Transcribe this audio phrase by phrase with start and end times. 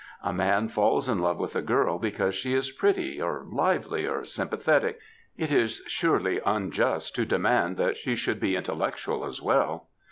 [0.23, 4.25] A man falls in love with a girl because she is pretty, or lively, or
[4.25, 4.99] sympathetic;
[5.37, 9.89] it is surely unjust to demand that she should be intellectual as well.